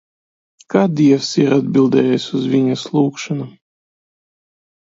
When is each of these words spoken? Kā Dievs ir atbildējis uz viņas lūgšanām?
Kā 0.73 0.81
Dievs 0.99 1.29
ir 1.43 1.53
atbildējis 1.57 2.25
uz 2.39 2.47
viņas 2.57 2.87
lūgšanām? 2.97 3.53